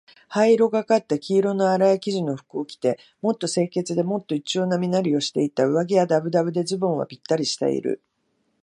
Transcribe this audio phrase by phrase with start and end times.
[0.29, 5.63] 灰色がかった黄色のあらい生地の服を着て、もっと清潔で、もっと一様な身なりをしていた。
[5.67, 8.01] 上衣はだぶだぶで、ズボンはぴったりしている。